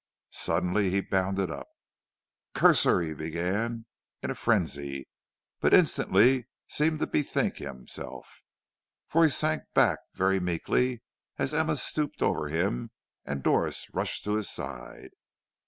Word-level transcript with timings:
"Suddenly 0.33 0.89
he 0.89 0.99
bounded 0.99 1.51
up. 1.51 1.67
"'Curse 2.55 2.85
her!' 2.85 3.01
he 3.01 3.13
began, 3.13 3.85
in 4.23 4.31
a 4.31 4.33
frenzy; 4.33 5.07
but 5.59 5.75
instantly 5.75 6.47
seemed 6.67 6.97
to 7.01 7.05
bethink 7.05 7.57
himself, 7.57 8.41
for 9.07 9.23
he 9.23 9.29
sank 9.29 9.61
back 9.75 9.99
very 10.15 10.39
meekly 10.39 11.03
as 11.37 11.53
Emma 11.53 11.77
stooped 11.77 12.23
over 12.23 12.47
him 12.49 12.89
and 13.25 13.43
Doris 13.43 13.85
rushed 13.93 14.23
to 14.23 14.33
his 14.33 14.49
side. 14.49 15.11